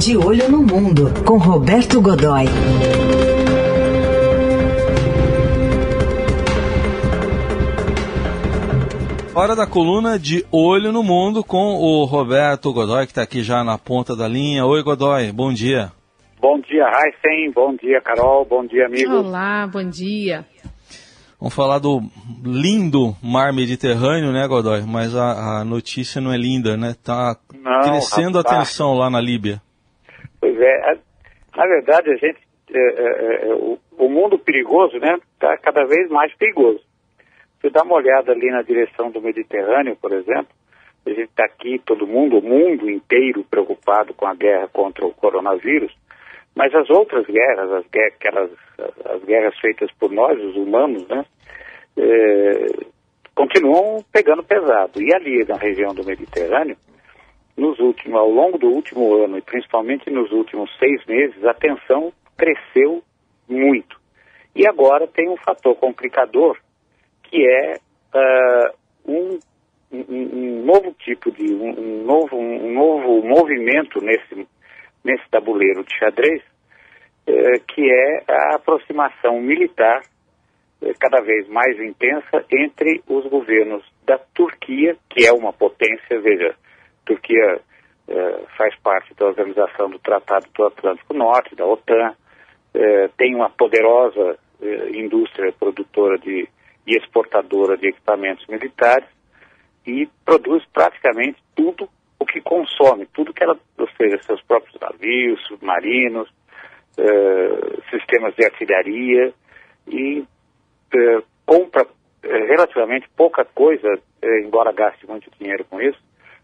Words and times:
De 0.00 0.16
Olho 0.16 0.50
no 0.50 0.62
Mundo, 0.62 1.12
com 1.26 1.36
Roberto 1.36 2.00
Godoy. 2.00 2.46
Hora 9.34 9.54
da 9.54 9.66
coluna 9.66 10.18
de 10.18 10.42
Olho 10.50 10.90
no 10.90 11.02
Mundo 11.02 11.44
com 11.44 11.74
o 11.74 12.06
Roberto 12.06 12.72
Godoy, 12.72 13.04
que 13.04 13.12
está 13.12 13.20
aqui 13.20 13.42
já 13.42 13.62
na 13.62 13.76
ponta 13.76 14.16
da 14.16 14.26
linha. 14.26 14.64
Oi, 14.64 14.82
Godoy, 14.82 15.30
bom 15.32 15.52
dia. 15.52 15.92
Bom 16.40 16.58
dia, 16.60 16.86
Heisen. 16.86 17.52
Bom 17.52 17.76
dia, 17.76 18.00
Carol. 18.00 18.46
Bom 18.46 18.64
dia, 18.64 18.86
amigo. 18.86 19.12
Olá, 19.12 19.66
bom 19.66 19.84
dia. 19.84 20.46
Vamos 21.38 21.54
falar 21.54 21.78
do 21.78 22.02
lindo 22.42 23.14
mar 23.22 23.52
Mediterrâneo, 23.52 24.32
né, 24.32 24.48
Godoy? 24.48 24.80
Mas 24.80 25.14
a, 25.14 25.60
a 25.60 25.64
notícia 25.64 26.22
não 26.22 26.32
é 26.32 26.38
linda, 26.38 26.74
né? 26.74 26.96
Tá 27.04 27.36
não, 27.52 27.80
crescendo 27.82 28.38
rapaz. 28.38 28.56
a 28.56 28.58
tensão 28.60 28.94
lá 28.94 29.10
na 29.10 29.20
Líbia. 29.20 29.60
Pois 30.40 30.58
é. 30.58 30.98
Na 31.56 31.66
verdade, 31.66 32.10
a 32.10 32.16
gente, 32.16 32.38
é, 32.72 32.78
é, 32.78 33.48
é, 33.48 33.54
o, 33.54 33.78
o, 33.98 34.08
mundo 34.08 34.38
perigoso, 34.38 34.98
né, 34.98 35.18
está 35.34 35.56
cada 35.58 35.84
vez 35.84 36.08
mais 36.08 36.34
perigoso. 36.36 36.80
Você 37.60 37.70
dá 37.70 37.82
uma 37.82 37.96
olhada 37.96 38.32
ali 38.32 38.50
na 38.50 38.62
direção 38.62 39.10
do 39.10 39.20
Mediterrâneo, 39.20 39.96
por 39.96 40.12
exemplo, 40.12 40.48
a 41.06 41.10
gente 41.10 41.30
está 41.30 41.44
aqui, 41.44 41.80
todo 41.84 42.06
mundo, 42.06 42.38
o 42.38 42.42
mundo 42.42 42.88
inteiro 42.88 43.44
preocupado 43.44 44.14
com 44.14 44.26
a 44.26 44.34
guerra 44.34 44.68
contra 44.68 45.04
o 45.06 45.14
coronavírus, 45.14 45.92
mas 46.54 46.74
as 46.74 46.88
outras 46.90 47.26
guerras, 47.26 47.72
as, 47.72 47.86
guerras, 47.86 48.14
aquelas, 48.14 48.50
as 49.06 49.24
guerras 49.24 49.58
feitas 49.58 49.90
por 49.98 50.10
nós, 50.10 50.38
os 50.38 50.56
humanos, 50.56 51.06
né, 51.08 51.24
é, 51.96 52.66
continuam 53.34 54.04
pegando 54.12 54.42
pesado. 54.42 55.02
E 55.02 55.14
ali 55.14 55.44
na 55.44 55.56
região 55.56 55.94
do 55.94 56.04
Mediterrâneo, 56.04 56.76
nos 57.60 57.78
últimos, 57.78 58.18
ao 58.18 58.30
longo 58.30 58.56
do 58.56 58.68
último 58.68 59.22
ano 59.22 59.36
e 59.36 59.42
principalmente 59.42 60.08
nos 60.08 60.32
últimos 60.32 60.70
seis 60.78 61.04
meses, 61.04 61.44
a 61.44 61.52
tensão 61.52 62.10
cresceu 62.36 63.02
muito. 63.46 64.00
E 64.56 64.66
agora 64.66 65.06
tem 65.06 65.28
um 65.28 65.36
fator 65.36 65.76
complicador 65.76 66.56
que 67.24 67.46
é 67.46 67.76
uh, 68.14 68.74
um, 69.04 69.38
um, 69.92 70.04
um, 70.08 70.64
novo 70.64 70.92
tipo 70.94 71.30
de 71.30 71.52
um, 71.54 71.78
um, 71.78 72.04
novo, 72.04 72.36
um 72.36 72.72
novo 72.72 73.22
movimento 73.22 74.00
nesse, 74.02 74.48
nesse 75.04 75.30
tabuleiro 75.30 75.84
de 75.84 75.96
xadrez, 75.98 76.42
uh, 76.42 77.64
que 77.68 77.82
é 77.82 78.24
a 78.26 78.56
aproximação 78.56 79.38
militar 79.38 80.00
uh, 80.80 80.94
cada 80.98 81.22
vez 81.22 81.46
mais 81.46 81.78
intensa 81.78 82.42
entre 82.50 83.02
os 83.06 83.26
governos 83.26 83.84
da 84.06 84.18
Turquia, 84.34 84.96
que 85.10 85.26
é 85.26 85.32
uma 85.32 85.52
potência, 85.52 86.18
veja, 86.20 86.56
Turquia 87.04 87.60
faz 88.56 88.74
parte 88.80 89.14
da 89.14 89.26
organização 89.26 89.88
do 89.88 89.98
Tratado 89.98 90.46
do 90.52 90.64
Atlântico 90.66 91.14
Norte, 91.14 91.54
da 91.54 91.64
OTAN, 91.64 92.14
tem 93.16 93.34
uma 93.34 93.48
poderosa 93.48 94.36
indústria 94.92 95.52
produtora 95.52 96.18
de 96.18 96.48
e 96.86 96.96
exportadora 96.96 97.76
de 97.76 97.88
equipamentos 97.88 98.46
militares 98.46 99.08
e 99.86 100.08
produz 100.24 100.64
praticamente 100.72 101.38
tudo 101.54 101.88
o 102.18 102.26
que 102.26 102.40
consome, 102.40 103.06
tudo 103.06 103.32
que 103.32 103.42
ela, 103.42 103.58
ou 103.78 103.88
seja, 103.96 104.22
seus 104.22 104.42
próprios 104.42 104.78
navios, 104.80 105.40
submarinos, 105.46 106.28
uh, 106.98 107.82
sistemas 107.90 108.34
de 108.34 108.44
artilharia 108.44 109.32
e 109.86 110.20
uh, 110.20 111.22
compra 111.46 111.84
uh, 111.84 111.88
relativamente 112.22 113.08
pouca 113.16 113.44
coisa, 113.44 113.88
embora 114.44 114.72
gaste 114.72 115.06
muito 115.06 115.30
dinheiro 115.38 115.64
com 115.64 115.80
isso, 115.80 115.98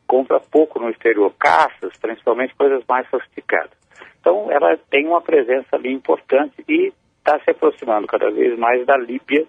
compra 0.07 0.41
pouco 0.41 0.79
no 0.79 0.91
exterior, 0.91 1.33
caças, 1.39 1.97
principalmente 2.01 2.55
coisas 2.55 2.83
mais 2.89 3.09
sofisticadas. 3.11 3.77
Então, 4.21 4.51
ela 4.51 4.77
tem 4.91 5.07
uma 5.07 5.21
presença 5.21 5.77
ali 5.77 5.93
importante 5.93 6.65
e 6.69 6.93
está 7.19 7.39
se 7.41 7.51
aproximando 7.51 8.07
cada 8.07 8.31
vez 8.31 8.59
mais 8.59 8.85
da 8.87 8.97
Líbia, 8.97 9.47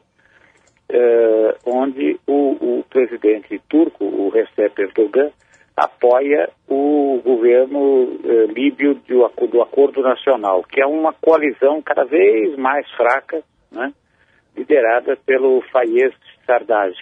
eh, 0.89 1.55
onde 1.65 2.19
o, 2.25 2.79
o, 2.79 2.83
presidente 2.89 3.59
turco, 3.69 4.05
o 4.05 4.29
Recep 4.29 4.81
Erdogan, 4.81 5.31
apoia 5.75 6.49
o 6.67 7.21
governo 7.23 8.19
eh, 8.23 8.45
líbio 8.51 8.95
do, 8.95 9.47
do, 9.47 9.61
Acordo 9.61 10.01
Nacional, 10.01 10.63
que 10.63 10.81
é 10.81 10.85
uma 10.85 11.13
coalizão 11.13 11.81
cada 11.81 12.03
vez 12.03 12.57
mais 12.57 12.89
fraca, 12.91 13.43
né, 13.71 13.93
liderada 14.55 15.15
pelo 15.25 15.61
Fayez 15.71 16.13
Sarraj. 16.45 16.95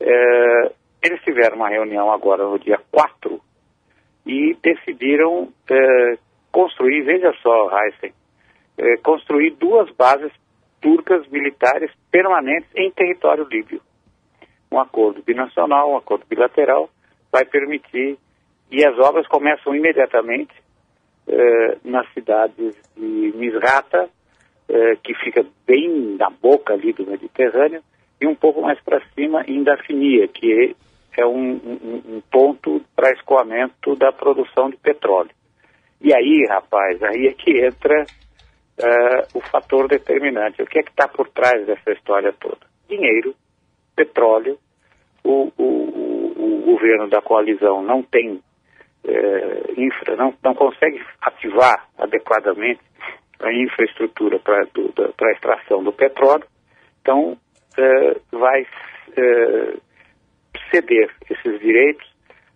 Eh, 0.00 0.72
eles 1.02 1.20
tiveram 1.22 1.56
uma 1.56 1.68
reunião 1.68 2.12
agora 2.12 2.44
no 2.44 2.58
dia 2.58 2.78
4 2.90 3.40
e 4.26 4.56
decidiram 4.62 5.48
eh, 5.70 6.18
construir, 6.52 7.02
veja 7.02 7.32
só, 7.42 7.70
Heisen, 7.78 8.12
eh, 8.78 8.96
construir 9.02 9.52
duas 9.52 9.90
bases 9.94 10.32
turcas 10.80 11.26
militares 11.28 11.90
permanentes 12.10 12.70
em 12.76 12.90
território 12.90 13.44
líbio. 13.44 13.80
Um 14.70 14.78
acordo 14.78 15.22
binacional, 15.22 15.90
um 15.90 15.96
acordo 15.96 16.24
bilateral, 16.28 16.88
vai 17.32 17.44
permitir, 17.44 18.18
e 18.70 18.84
as 18.84 18.98
obras 18.98 19.26
começam 19.26 19.74
imediatamente 19.74 20.54
eh, 21.26 21.78
nas 21.84 22.10
cidades 22.12 22.74
de 22.96 23.32
Misrata, 23.36 24.08
eh, 24.68 24.96
que 25.02 25.14
fica 25.14 25.44
bem 25.66 26.16
na 26.18 26.30
boca 26.30 26.72
ali 26.72 26.92
do 26.92 27.06
Mediterrâneo, 27.06 27.82
e 28.20 28.26
um 28.26 28.34
pouco 28.34 28.60
mais 28.60 28.78
para 28.80 29.02
cima 29.14 29.42
em 29.46 29.62
Dafinia, 29.62 30.28
que 30.28 30.76
é 31.16 31.26
um, 31.26 31.52
um, 31.52 32.02
um 32.16 32.22
ponto 32.30 32.82
para 32.94 33.12
escoamento 33.12 33.96
da 33.96 34.12
produção 34.12 34.70
de 34.70 34.76
petróleo. 34.76 35.30
E 36.00 36.14
aí, 36.14 36.46
rapaz, 36.48 37.02
aí 37.02 37.26
é 37.26 37.32
que 37.32 37.64
entra 37.64 38.04
uh, 38.04 39.38
o 39.38 39.40
fator 39.40 39.88
determinante. 39.88 40.62
O 40.62 40.66
que 40.66 40.78
é 40.78 40.82
que 40.82 40.90
está 40.90 41.08
por 41.08 41.28
trás 41.28 41.66
dessa 41.66 41.92
história 41.92 42.32
toda? 42.32 42.58
Dinheiro, 42.88 43.34
petróleo, 43.94 44.58
o, 45.22 45.52
o, 45.58 46.32
o, 46.38 46.62
governo 46.64 47.08
da 47.08 47.20
coalizão 47.20 47.82
não 47.82 48.02
tem 48.02 48.32
uh, 48.32 48.42
infra, 49.76 50.16
não, 50.16 50.34
não 50.42 50.54
consegue 50.54 51.02
ativar 51.20 51.86
adequadamente 51.98 52.80
a 53.40 53.52
infraestrutura 53.52 54.38
para 54.38 54.60
a 54.60 55.32
extração 55.32 55.82
do 55.82 55.92
petróleo, 55.92 56.44
então 57.00 57.36
uh, 57.78 58.38
vai 58.38 58.66
ceder 60.70 61.10
esses 61.28 61.60
direitos 61.60 62.06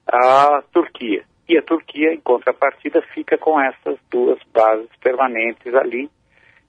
à 0.06 0.62
Turquia. 0.72 1.24
E 1.48 1.58
a 1.58 1.62
Turquia, 1.62 2.12
em 2.12 2.20
contrapartida, 2.20 3.02
fica 3.14 3.36
com 3.36 3.60
essas 3.60 3.98
duas 4.10 4.38
bases 4.52 4.88
permanentes 5.02 5.74
ali, 5.74 6.08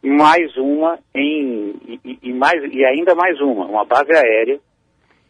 mais 0.04 0.56
uma 0.58 1.00
em 1.14 2.00
e, 2.04 2.20
e, 2.22 2.34
mais 2.34 2.62
e 2.72 2.84
ainda 2.86 3.16
mais 3.16 3.40
uma, 3.40 3.66
uma 3.66 3.86
base 3.86 4.12
aérea 4.14 4.60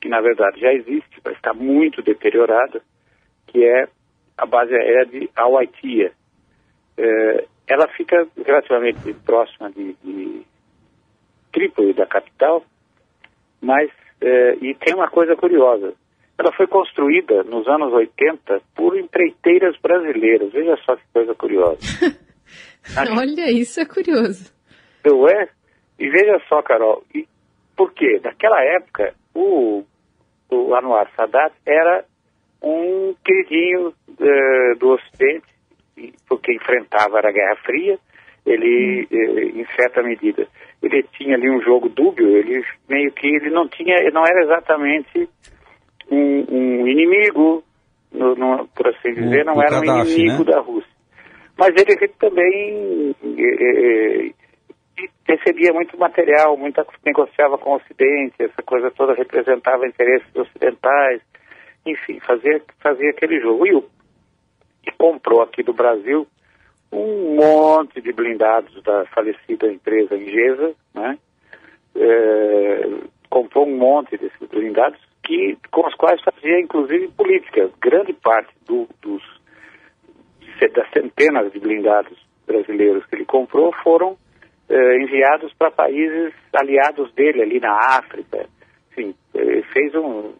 que 0.05 0.09
na 0.09 0.21
verdade 0.21 0.59
já 0.59 0.71
existe, 0.71 1.19
mas 1.23 1.35
está 1.35 1.51
muito 1.51 2.01
deteriorada, 2.03 2.79
que 3.47 3.65
é 3.65 3.87
a 4.37 4.45
base 4.45 4.71
aérea 4.75 5.05
de 5.05 5.27
Al-Waitia. 5.35 6.11
É, 6.95 7.45
ela 7.67 7.87
fica 7.87 8.27
relativamente 8.45 9.13
próxima 9.25 9.71
de, 9.71 9.93
de 10.03 10.45
Trípoli, 11.51 11.93
da 11.93 12.05
capital, 12.05 12.63
mas 13.65 13.89
é, 14.21 14.55
e 14.61 14.75
tem 14.75 14.93
uma 14.93 15.09
coisa 15.09 15.35
curiosa. 15.35 15.93
Ela 16.37 16.51
foi 16.53 16.67
construída 16.67 17.43
nos 17.43 17.67
anos 17.67 17.91
80 17.91 18.61
por 18.75 18.97
empreiteiras 18.97 19.75
brasileiras. 19.81 20.51
Veja 20.51 20.77
só 20.85 20.95
que 20.95 21.03
coisa 21.11 21.33
curiosa. 21.33 21.79
Olha, 22.97 23.51
isso 23.51 23.79
é 23.79 23.85
curioso. 23.85 24.53
Não 25.03 25.27
é? 25.27 25.49
E 25.97 26.09
veja 26.09 26.39
só, 26.47 26.61
Carol, 26.61 27.03
e 27.13 27.25
por 27.75 27.91
quê? 27.93 28.19
Naquela 28.23 28.61
época, 28.63 29.13
o, 29.33 29.83
o 30.49 30.75
Anwar 30.75 31.09
Sadat 31.15 31.53
era 31.65 32.05
um 32.61 33.15
queridinho 33.23 33.87
uh, 33.89 34.77
do 34.77 34.91
Ocidente, 34.91 35.47
porque 36.27 36.53
enfrentava 36.53 37.19
a 37.19 37.31
Guerra 37.31 37.55
Fria, 37.63 37.97
ele, 38.45 39.07
hum. 39.11 39.59
em 39.59 39.65
certa 39.75 40.03
medida, 40.03 40.47
ele 40.81 41.03
tinha 41.17 41.35
ali 41.35 41.49
um 41.49 41.61
jogo 41.61 41.89
dúbio, 41.89 42.37
ele 42.37 42.63
meio 42.87 43.11
que 43.11 43.27
ele 43.27 43.49
não 43.49 43.67
tinha, 43.67 43.95
não 44.11 44.23
era 44.23 44.43
exatamente 44.43 45.27
um, 46.11 46.45
um 46.49 46.87
inimigo, 46.87 47.63
no, 48.11 48.35
no, 48.35 48.67
por 48.67 48.87
assim 48.87 49.13
dizer, 49.13 49.41
o, 49.41 49.45
não 49.45 49.55
o 49.55 49.61
era 49.61 49.81
Gaddafi, 49.81 49.89
um 49.89 50.03
inimigo 50.03 50.45
né? 50.45 50.51
da 50.51 50.59
Rússia. 50.59 50.95
Mas 51.57 51.73
ele 51.75 52.07
também 52.19 53.15
é, 53.23 54.31
recebia 55.27 55.73
muito 55.73 55.97
material, 55.97 56.57
muita, 56.57 56.85
negociava 57.05 57.57
com 57.57 57.71
o 57.71 57.75
Ocidente, 57.75 58.35
essa 58.39 58.61
coisa 58.61 58.91
toda 58.91 59.13
representava 59.13 59.87
interesses 59.87 60.35
ocidentais, 60.35 61.21
enfim, 61.85 62.19
fazia, 62.19 62.61
fazia 62.79 63.09
aquele 63.09 63.39
jogo. 63.39 63.65
E, 63.65 63.73
o, 63.73 63.83
e 64.85 64.91
comprou 64.91 65.41
aqui 65.41 65.63
do 65.63 65.73
Brasil 65.73 66.27
um 66.95 67.35
monte 67.35 68.01
de 68.01 68.11
blindados 68.13 68.81
da 68.83 69.05
falecida 69.07 69.71
empresa 69.71 70.15
Ingesa, 70.15 70.73
né? 70.93 71.17
É, 71.95 72.89
comprou 73.29 73.67
um 73.67 73.77
monte 73.77 74.17
desses 74.17 74.47
blindados 74.49 74.99
que, 75.23 75.57
com 75.71 75.87
os 75.87 75.95
quais 75.95 76.21
fazia, 76.21 76.59
inclusive, 76.59 77.07
política. 77.09 77.69
Grande 77.81 78.13
parte 78.13 78.53
do, 78.65 78.87
dos 79.01 79.21
das 80.73 80.89
centenas 80.91 81.51
de 81.51 81.59
blindados 81.59 82.17
brasileiros 82.47 83.05
que 83.07 83.15
ele 83.15 83.25
comprou 83.25 83.73
foram 83.83 84.17
eh, 84.69 84.97
enviados 85.01 85.53
para 85.53 85.69
países 85.69 86.33
aliados 86.53 87.13
dele 87.13 87.41
ali 87.41 87.59
na 87.59 87.75
África. 87.99 88.47
Enfim, 88.91 89.13
fez 89.73 89.93
um, 89.95 90.33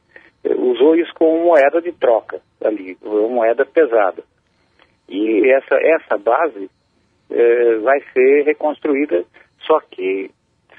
usou 0.57 0.95
isso 0.95 1.11
como 1.15 1.43
moeda 1.43 1.81
de 1.81 1.91
troca 1.91 2.41
ali, 2.63 2.97
uma 3.01 3.27
moeda 3.27 3.65
pesada. 3.65 4.23
E 5.25 5.51
essa, 5.51 5.75
essa 5.75 6.17
base 6.17 6.69
eh, 7.29 7.77
vai 7.77 7.99
ser 8.13 8.43
reconstruída, 8.43 9.25
só 9.61 9.79
que 9.91 10.29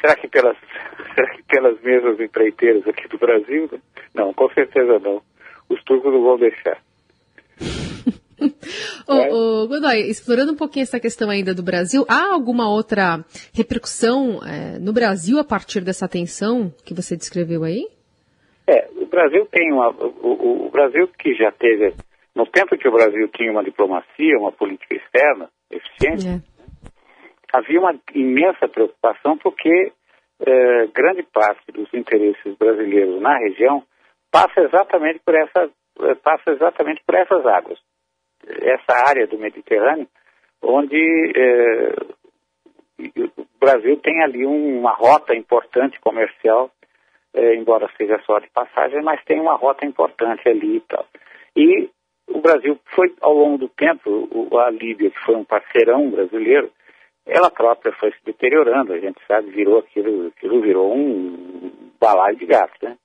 será 0.00 0.14
que 0.14 0.28
pelas 0.28 0.56
será 1.14 1.30
que 1.34 1.42
pelas 1.44 1.80
mesmas 1.82 2.20
empreiteiras 2.20 2.86
aqui 2.86 3.08
do 3.08 3.18
Brasil? 3.18 3.68
Não, 4.14 4.32
com 4.32 4.48
certeza 4.50 4.98
não. 4.98 5.22
Os 5.68 5.82
turcos 5.82 6.12
não 6.12 6.22
vão 6.22 6.38
deixar. 6.38 6.78
ô, 9.08 9.14
ô, 9.14 9.68
Godoy, 9.68 10.08
explorando 10.08 10.52
um 10.52 10.56
pouquinho 10.56 10.84
essa 10.84 11.00
questão 11.00 11.30
ainda 11.30 11.54
do 11.54 11.62
Brasil, 11.62 12.04
há 12.08 12.32
alguma 12.32 12.68
outra 12.68 13.24
repercussão 13.54 14.40
é, 14.44 14.78
no 14.78 14.92
Brasil 14.92 15.38
a 15.38 15.44
partir 15.44 15.80
dessa 15.80 16.06
tensão 16.06 16.72
que 16.84 16.94
você 16.94 17.16
descreveu 17.16 17.64
aí? 17.64 17.88
É, 18.66 18.88
o 18.96 19.06
Brasil 19.06 19.46
tem 19.50 19.72
uma. 19.72 19.90
O, 19.90 20.66
o, 20.66 20.70
Brasil 20.70 21.08
que 21.18 21.34
já 21.34 21.52
teve. 21.52 21.94
No 22.36 22.46
tempo 22.46 22.76
que 22.76 22.86
o 22.86 22.92
Brasil 22.92 23.28
tinha 23.28 23.50
uma 23.50 23.64
diplomacia, 23.64 24.38
uma 24.38 24.52
política 24.52 24.94
externa 24.94 25.48
eficiente, 25.70 26.28
é. 26.28 26.40
havia 27.52 27.80
uma 27.80 27.98
imensa 28.14 28.68
preocupação 28.68 29.38
porque 29.38 29.92
é, 30.46 30.86
grande 30.88 31.22
parte 31.24 31.72
dos 31.72 31.92
interesses 31.94 32.54
brasileiros 32.56 33.20
na 33.20 33.38
região 33.38 33.82
passa 34.30 34.60
exatamente 34.60 35.18
por 35.24 35.34
essa 35.34 35.70
é, 36.02 36.14
passa 36.16 36.50
exatamente 36.50 37.02
por 37.06 37.14
essas 37.14 37.44
águas 37.46 37.78
essa 38.46 39.08
área 39.08 39.26
do 39.26 39.38
Mediterrâneo, 39.38 40.06
onde 40.62 41.32
é, 41.36 41.94
o 43.36 43.46
Brasil 43.58 43.96
tem 43.98 44.22
ali 44.22 44.44
uma 44.46 44.92
rota 44.92 45.34
importante 45.34 45.98
comercial, 46.00 46.70
é, 47.34 47.54
embora 47.54 47.90
seja 47.96 48.20
só 48.24 48.38
de 48.38 48.48
passagem, 48.50 49.02
mas 49.02 49.22
tem 49.24 49.40
uma 49.40 49.54
rota 49.54 49.84
importante 49.84 50.48
ali 50.48 50.76
e 50.76 50.80
tal. 50.80 51.06
E 51.56 51.90
Brasil 52.46 52.78
foi, 52.94 53.12
ao 53.20 53.34
longo 53.34 53.58
do 53.58 53.68
tempo, 53.68 54.28
a 54.58 54.70
Líbia, 54.70 55.10
que 55.10 55.24
foi 55.24 55.34
um 55.34 55.44
parceirão 55.44 56.10
brasileiro, 56.10 56.70
ela 57.26 57.50
própria 57.50 57.92
foi 57.92 58.12
se 58.12 58.18
deteriorando, 58.24 58.92
a 58.92 58.98
gente 58.98 59.20
sabe, 59.26 59.50
virou 59.50 59.78
aquilo, 59.78 60.28
aquilo 60.28 60.60
virou 60.60 60.94
um 60.94 61.72
balaio 62.00 62.36
de 62.36 62.46
gato, 62.46 62.74
né? 62.82 62.96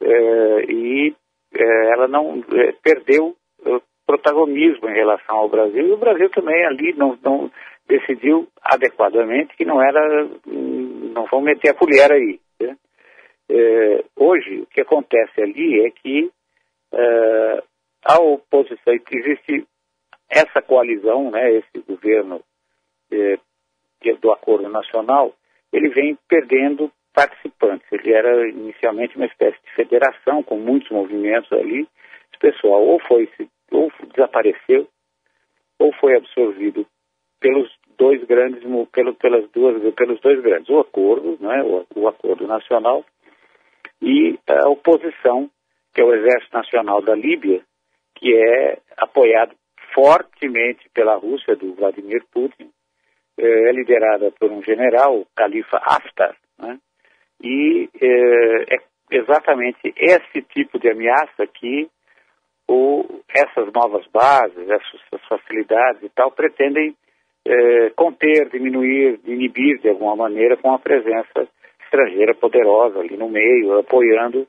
É, 0.00 0.64
e 0.72 1.14
é, 1.54 1.92
ela 1.92 2.08
não 2.08 2.42
é, 2.54 2.72
perdeu 2.82 3.36
protagonismo 4.06 4.88
em 4.88 4.94
relação 4.94 5.36
ao 5.36 5.48
Brasil, 5.48 5.86
e 5.86 5.92
o 5.92 5.96
Brasil 5.96 6.28
também 6.30 6.64
ali 6.66 6.92
não, 6.94 7.16
não 7.22 7.50
decidiu 7.86 8.48
adequadamente 8.62 9.56
que 9.56 9.64
não 9.64 9.82
era, 9.82 10.28
não 10.46 11.24
vão 11.26 11.40
meter 11.40 11.70
a 11.70 11.74
colher 11.74 12.10
aí. 12.10 12.40
Né? 12.60 12.76
É, 13.50 14.04
hoje, 14.16 14.60
o 14.60 14.66
que 14.66 14.80
acontece 14.80 15.40
ali 15.40 15.86
é 15.86 15.90
que 15.90 16.30
é, 16.92 17.62
a 18.04 18.20
oposição, 18.20 18.94
existe 18.94 19.66
essa 20.28 20.62
coalizão, 20.62 21.30
né, 21.30 21.52
esse 21.52 21.78
governo 21.86 22.42
é, 23.10 23.38
é, 24.04 24.14
do 24.14 24.32
Acordo 24.32 24.68
Nacional, 24.68 25.34
ele 25.72 25.88
vem 25.90 26.18
perdendo 26.28 26.90
participantes. 27.12 27.86
Ele 27.92 28.12
era 28.12 28.48
inicialmente 28.48 29.16
uma 29.16 29.26
espécie 29.26 29.58
de 29.62 29.74
federação 29.74 30.42
com 30.42 30.58
muitos 30.58 30.90
movimentos 30.90 31.52
ali. 31.52 31.86
Esse 32.30 32.38
pessoal 32.40 32.82
ou 32.82 32.98
foi 33.00 33.28
ou 33.70 33.90
desapareceu 34.14 34.88
ou 35.78 35.92
foi 35.94 36.16
absorvido 36.16 36.86
pelos 37.40 37.70
dois 37.98 38.22
grandes, 38.24 38.62
pelo, 38.92 39.14
pelas 39.14 39.50
duas, 39.50 39.94
pelos 39.94 40.20
dois 40.20 40.40
grandes, 40.40 40.68
o 40.68 40.78
acordo, 40.78 41.36
né, 41.40 41.62
o, 41.62 41.84
o 41.96 42.08
acordo 42.08 42.46
nacional 42.46 43.04
e 44.00 44.38
a 44.48 44.68
oposição, 44.68 45.50
que 45.94 46.00
é 46.00 46.04
o 46.04 46.14
Exército 46.14 46.56
Nacional 46.56 47.02
da 47.02 47.14
Líbia, 47.14 47.62
que 48.22 48.32
é 48.36 48.78
apoiado 48.96 49.52
fortemente 49.92 50.88
pela 50.94 51.16
Rússia, 51.16 51.56
do 51.56 51.74
Vladimir 51.74 52.22
Putin, 52.32 52.70
é, 53.36 53.68
é 53.68 53.72
liderada 53.72 54.30
por 54.38 54.50
um 54.52 54.62
general, 54.62 55.26
Khalifa 55.36 55.76
Haftar, 55.78 56.36
né, 56.56 56.78
e 57.42 57.88
é, 58.00 58.76
é 58.76 58.78
exatamente 59.10 59.92
esse 59.96 60.40
tipo 60.54 60.78
de 60.78 60.88
ameaça 60.88 61.44
que 61.52 61.88
o, 62.68 63.04
essas 63.28 63.72
novas 63.72 64.06
bases, 64.06 64.70
essas 64.70 65.26
facilidades 65.28 66.04
e 66.04 66.08
tal, 66.10 66.30
pretendem 66.30 66.94
é, 67.44 67.90
conter, 67.90 68.48
diminuir, 68.50 69.18
inibir 69.24 69.80
de 69.80 69.88
alguma 69.88 70.14
maneira 70.14 70.56
com 70.56 70.72
a 70.72 70.78
presença 70.78 71.48
estrangeira 71.84 72.34
poderosa 72.36 73.00
ali 73.00 73.16
no 73.16 73.28
meio, 73.28 73.80
apoiando 73.80 74.46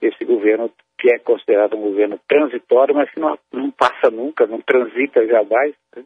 esse 0.00 0.24
governo 0.24 0.70
que 0.98 1.14
é 1.14 1.18
considerado 1.18 1.76
um 1.76 1.82
governo 1.82 2.18
transitório, 2.28 2.94
mas 2.94 3.10
que 3.10 3.20
não, 3.20 3.38
não 3.52 3.70
passa 3.70 4.10
nunca, 4.10 4.46
não 4.46 4.60
transita 4.60 5.26
jamais, 5.26 5.74
né? 5.94 6.04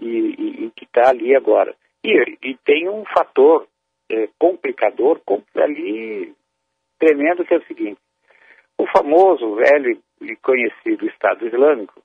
e, 0.00 0.08
e, 0.08 0.64
e, 0.66 0.70
que 0.70 0.84
está 0.84 1.10
ali 1.10 1.34
agora. 1.34 1.74
E, 2.02 2.38
e, 2.42 2.56
tem 2.64 2.88
um 2.88 3.04
fator 3.06 3.66
é, 4.10 4.28
complicador 4.38 5.20
ali 5.56 6.34
tremendo 6.98 7.44
que 7.44 7.54
é 7.54 7.58
o 7.58 7.66
seguinte: 7.66 8.00
o 8.78 8.86
famoso 8.86 9.54
velho 9.54 10.00
e 10.20 10.36
conhecido 10.36 11.06
Estado 11.06 11.46
Islâmico, 11.46 12.02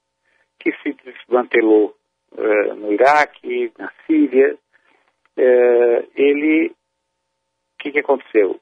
que 0.59 0.71
se 0.83 0.93
desmantelou 0.93 1.95
uh, 2.33 2.75
no 2.75 2.91
Iraque, 2.91 3.71
na 3.77 3.91
Síria, 4.05 4.55
uh, 4.55 6.09
ele, 6.15 6.67
o 6.69 6.73
que, 7.79 7.91
que 7.91 7.99
aconteceu? 7.99 8.59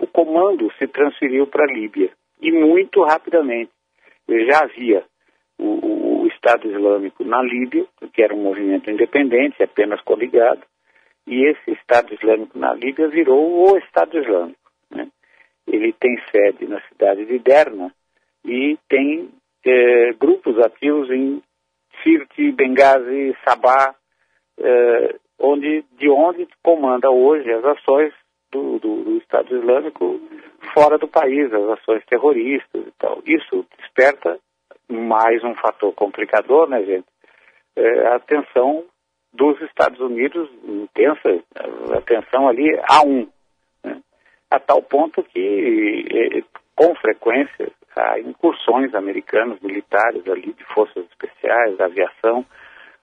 O 0.00 0.06
comando 0.06 0.72
se 0.78 0.86
transferiu 0.86 1.46
para 1.46 1.64
a 1.64 1.72
Líbia, 1.72 2.10
e 2.40 2.52
muito 2.52 3.02
rapidamente. 3.02 3.70
Já 4.28 4.64
havia 4.64 5.04
o, 5.58 6.22
o, 6.22 6.26
Estado 6.26 6.68
Islâmico 6.68 7.24
na 7.24 7.42
Líbia, 7.42 7.86
que 8.12 8.22
era 8.22 8.34
um 8.34 8.42
movimento 8.42 8.90
independente, 8.90 9.62
apenas 9.62 10.00
coligado, 10.02 10.62
e 11.26 11.46
esse 11.46 11.70
Estado 11.72 12.12
Islâmico 12.12 12.58
na 12.58 12.74
Líbia 12.74 13.08
virou 13.08 13.70
o 13.70 13.78
Estado 13.78 14.18
Islâmico. 14.18 14.70
Né? 14.90 15.08
Ele 15.66 15.92
tem 15.92 16.18
sede 16.30 16.66
na 16.66 16.80
cidade 16.88 17.24
de 17.24 17.38
Derna, 17.38 17.92
e 18.44 18.76
tem 18.88 19.30
é, 19.64 20.12
grupos 20.12 20.58
ativos 20.58 21.10
em 21.10 21.42
Sirte, 22.02 22.52
Benghazi, 22.52 23.34
Sabah, 23.46 23.94
é, 24.58 25.16
onde, 25.38 25.84
de 25.98 26.10
onde 26.10 26.46
comanda 26.62 27.10
hoje 27.10 27.50
as 27.50 27.64
ações 27.64 28.12
do, 28.54 28.78
do, 28.78 29.02
do, 29.02 29.18
Estado 29.18 29.56
Islâmico 29.56 30.20
fora 30.72 30.96
do 30.96 31.08
país, 31.08 31.52
as 31.52 31.78
ações 31.80 32.04
terroristas 32.06 32.86
e 32.86 32.92
tal. 32.98 33.20
Isso 33.26 33.66
desperta 33.76 34.38
mais 34.88 35.42
um 35.42 35.54
fator 35.56 35.92
complicador, 35.92 36.68
né, 36.68 36.84
gente? 36.84 37.06
É, 37.76 38.06
a 38.06 38.16
atenção 38.16 38.84
dos 39.32 39.60
Estados 39.62 39.98
Unidos, 39.98 40.48
intensa, 40.62 41.42
a 41.90 41.98
atenção 41.98 42.48
ali 42.48 42.70
a 42.88 43.02
um, 43.04 43.28
né? 43.82 44.00
a 44.48 44.60
tal 44.60 44.80
ponto 44.80 45.24
que, 45.24 46.04
é, 46.12 46.42
com 46.76 46.94
frequência, 46.94 47.72
há 47.96 48.20
incursões 48.20 48.94
americanas, 48.94 49.60
militares 49.60 50.26
ali, 50.28 50.52
de 50.52 50.64
forças 50.72 51.04
especiais, 51.06 51.76
da 51.76 51.86
aviação, 51.86 52.46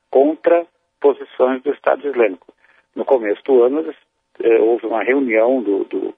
contra 0.09 0.65
posições 1.01 1.61
do 1.63 1.73
Estado 1.73 2.07
Islâmico. 2.07 2.53
No 2.95 3.03
começo 3.03 3.43
do 3.43 3.63
ano, 3.63 3.93
eh, 4.39 4.59
houve 4.59 4.85
uma 4.85 5.03
reunião 5.03 5.61
do, 5.61 5.83
do, 5.85 6.13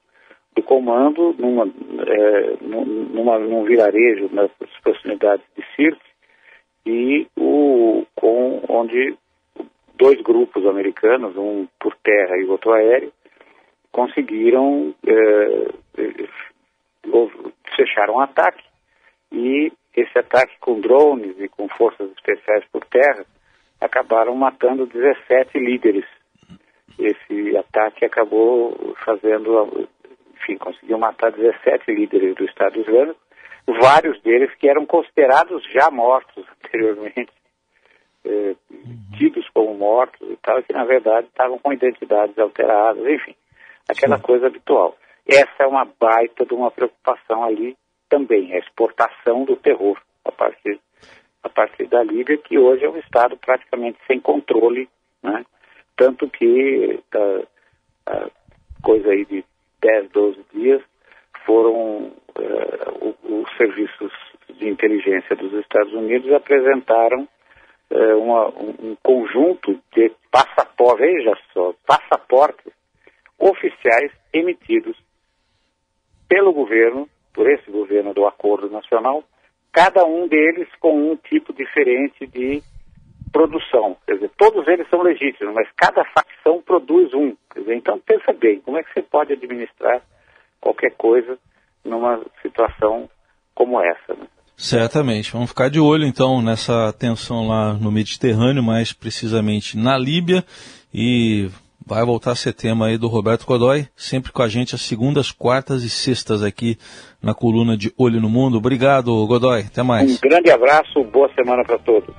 do 0.54 0.62
comando 0.62 1.34
numa, 1.38 1.66
eh, 1.66 2.56
numa, 2.60 3.38
num 3.38 3.64
vilarejo 3.64 4.28
nas 4.32 4.50
proximidades 4.82 5.44
de 5.56 5.64
Sirte, 5.74 6.14
e 6.86 7.26
o, 7.36 8.04
com, 8.14 8.62
onde 8.68 9.16
dois 9.96 10.20
grupos 10.20 10.66
americanos, 10.66 11.36
um 11.36 11.66
por 11.80 11.94
terra 11.96 12.36
e 12.36 12.44
outro 12.44 12.72
aéreo, 12.72 13.12
conseguiram 13.90 14.94
eh, 15.06 15.68
fecharam 17.76 18.14
um 18.14 18.20
ataque 18.20 18.62
e 19.32 19.72
esse 19.96 20.18
ataque 20.18 20.56
com 20.60 20.80
drones 20.80 21.38
e 21.38 21.48
com 21.48 21.68
forças 21.68 22.10
especiais 22.12 22.64
por 22.72 22.84
terra 22.86 23.24
acabaram 23.80 24.34
matando 24.34 24.86
17 24.86 25.58
líderes. 25.58 26.04
Esse 26.98 27.56
ataque 27.56 28.04
acabou 28.04 28.94
fazendo, 29.04 29.88
enfim, 30.34 30.56
conseguiu 30.56 30.98
matar 30.98 31.32
17 31.32 31.92
líderes 31.92 32.34
do 32.36 32.44
Estado 32.44 32.80
Islâmico, 32.80 33.18
vários 33.66 34.20
deles 34.22 34.54
que 34.56 34.68
eram 34.68 34.86
considerados 34.86 35.64
já 35.72 35.90
mortos 35.90 36.44
anteriormente, 36.64 37.32
eh, 38.24 38.54
tidos 39.16 39.48
como 39.52 39.74
mortos 39.74 40.20
e 40.30 40.36
tal, 40.36 40.62
que 40.62 40.72
na 40.72 40.84
verdade 40.84 41.26
estavam 41.26 41.58
com 41.58 41.72
identidades 41.72 42.38
alteradas, 42.38 43.04
enfim, 43.06 43.34
aquela 43.88 44.16
Sim. 44.16 44.22
coisa 44.22 44.46
habitual. 44.46 44.96
Essa 45.26 45.64
é 45.64 45.66
uma 45.66 45.86
baita 45.98 46.44
de 46.44 46.54
uma 46.54 46.70
preocupação 46.70 47.44
ali 47.44 47.76
também, 48.08 48.52
a 48.52 48.58
exportação 48.58 49.44
do 49.44 49.56
terror 49.56 49.98
a 50.24 50.30
partir 50.30 50.78
a 51.42 51.48
partir 51.50 51.86
da 51.86 52.02
Líbia, 52.02 52.38
que 52.38 52.58
hoje 52.58 52.86
é 52.86 52.88
um 52.88 52.96
Estado 52.96 53.36
praticamente 53.36 53.98
sem 54.06 54.18
controle, 54.18 54.88
né? 55.22 55.44
Tanto 55.96 56.28
que 56.28 57.00
uh, 57.14 57.46
uh, 58.08 58.30
coisa 58.82 59.10
aí 59.10 59.24
de 59.24 59.44
10, 59.80 60.10
12 60.10 60.44
dias 60.52 60.82
foram 61.44 62.12
uh, 62.38 63.14
os 63.22 63.56
serviços 63.56 64.12
de 64.58 64.68
inteligência 64.68 65.36
dos 65.36 65.52
Estados 65.54 65.92
Unidos 65.92 66.32
apresentaram 66.32 67.28
uma, 67.90 68.48
um 68.48 68.96
conjunto 69.02 69.78
de 69.94 70.10
passaportes, 70.30 71.06
veja 71.06 71.32
só, 71.52 71.72
passaportes 71.86 72.72
oficiais 73.38 74.10
emitidos 74.32 74.96
pelo 76.28 76.52
governo, 76.52 77.08
por 77.32 77.48
esse 77.48 77.70
governo 77.70 78.12
do 78.12 78.26
Acordo 78.26 78.68
Nacional, 78.70 79.22
cada 79.72 80.04
um 80.04 80.26
deles 80.26 80.68
com 80.80 81.12
um 81.12 81.16
tipo 81.16 81.52
diferente 81.52 82.26
de 82.26 82.62
produção. 83.34 83.96
Quer 84.06 84.14
dizer, 84.14 84.30
todos 84.38 84.66
eles 84.68 84.88
são 84.88 85.02
legítimos, 85.02 85.52
mas 85.52 85.68
cada 85.76 86.04
facção 86.04 86.62
produz 86.62 87.12
um. 87.12 87.34
Quer 87.52 87.60
dizer, 87.60 87.74
então 87.74 87.98
pensa 87.98 88.32
bem, 88.32 88.60
como 88.60 88.78
é 88.78 88.84
que 88.84 88.94
você 88.94 89.02
pode 89.02 89.32
administrar 89.32 90.00
qualquer 90.60 90.92
coisa 90.92 91.36
numa 91.84 92.24
situação 92.40 93.10
como 93.52 93.80
essa? 93.82 94.14
Né? 94.14 94.26
Certamente. 94.56 95.32
Vamos 95.32 95.50
ficar 95.50 95.68
de 95.68 95.80
olho 95.80 96.06
então 96.06 96.40
nessa 96.40 96.92
tensão 96.92 97.48
lá 97.48 97.74
no 97.74 97.90
Mediterrâneo, 97.90 98.62
mais 98.62 98.92
precisamente 98.92 99.76
na 99.76 99.98
Líbia. 99.98 100.44
E 100.94 101.50
vai 101.84 102.04
voltar 102.04 102.30
a 102.30 102.36
ser 102.36 102.52
tema 102.52 102.86
aí 102.86 102.96
do 102.96 103.08
Roberto 103.08 103.44
Godoy, 103.44 103.88
sempre 103.96 104.30
com 104.30 104.42
a 104.42 104.48
gente 104.48 104.76
às 104.76 104.82
segundas, 104.82 105.32
quartas 105.32 105.82
e 105.82 105.90
sextas 105.90 106.40
aqui 106.40 106.78
na 107.20 107.34
coluna 107.34 107.76
de 107.76 107.92
Olho 107.98 108.20
no 108.20 108.28
Mundo. 108.28 108.58
Obrigado, 108.58 109.26
Godoy. 109.26 109.62
Até 109.62 109.82
mais. 109.82 110.18
Um 110.18 110.28
grande 110.28 110.52
abraço, 110.52 111.02
boa 111.02 111.28
semana 111.34 111.64
para 111.64 111.78
todos. 111.80 112.14